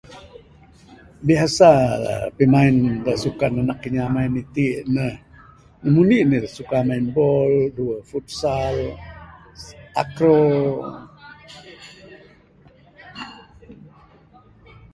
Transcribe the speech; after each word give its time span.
Biasa 1.27 1.69
pimain 2.37 2.77
da 3.05 3.13
sukan 3.23 3.53
anak 3.61 3.77
kinya 3.83 4.05
main 4.15 4.33
iti' 4.43 4.75
ne, 4.95 5.07
nombor 5.81 6.03
indi' 6.23 6.27
ne 6.43 6.47
suka 6.57 6.77
main 6.87 7.05
ball, 7.13 7.53
duwuh 7.75 8.01
futsal. 8.09 8.77
Akuk 10.01 10.85